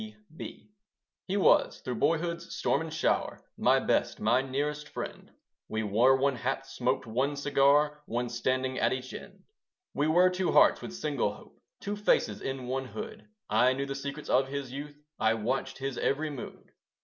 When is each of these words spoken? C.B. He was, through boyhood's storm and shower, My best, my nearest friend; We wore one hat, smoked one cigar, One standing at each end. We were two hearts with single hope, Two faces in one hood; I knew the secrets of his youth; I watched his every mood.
C.B. 0.01 0.71
He 1.27 1.37
was, 1.37 1.79
through 1.81 1.93
boyhood's 1.93 2.51
storm 2.55 2.81
and 2.81 2.91
shower, 2.91 3.39
My 3.55 3.79
best, 3.79 4.19
my 4.19 4.41
nearest 4.41 4.89
friend; 4.89 5.29
We 5.67 5.83
wore 5.83 6.17
one 6.17 6.37
hat, 6.37 6.65
smoked 6.65 7.05
one 7.05 7.35
cigar, 7.35 8.01
One 8.07 8.27
standing 8.27 8.79
at 8.79 8.93
each 8.93 9.13
end. 9.13 9.43
We 9.93 10.07
were 10.07 10.31
two 10.31 10.51
hearts 10.53 10.81
with 10.81 10.95
single 10.95 11.33
hope, 11.33 11.61
Two 11.81 11.95
faces 11.95 12.41
in 12.41 12.65
one 12.65 12.85
hood; 12.85 13.27
I 13.47 13.73
knew 13.73 13.85
the 13.85 13.93
secrets 13.93 14.27
of 14.27 14.47
his 14.47 14.71
youth; 14.71 14.99
I 15.19 15.35
watched 15.35 15.77
his 15.77 15.99
every 15.99 16.31
mood. 16.31 16.71